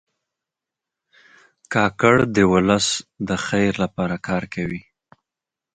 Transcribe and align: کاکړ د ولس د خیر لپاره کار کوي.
کاکړ 1.73 2.15
د 2.35 2.37
ولس 2.53 2.87
د 3.27 3.29
خیر 3.45 3.71
لپاره 3.83 4.15
کار 4.27 4.43
کوي. 4.53 4.81